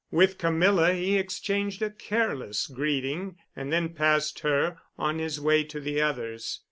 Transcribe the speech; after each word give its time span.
With 0.09 0.39
Camilla 0.39 0.93
he 0.93 1.15
exchanged 1.19 1.83
a 1.83 1.91
careless 1.91 2.65
greeting 2.65 3.37
and 3.55 3.71
then 3.71 3.89
passed 3.89 4.39
her 4.39 4.79
on 4.97 5.19
his 5.19 5.39
way 5.39 5.63
to 5.65 5.79
the 5.79 6.01
others. 6.01 6.59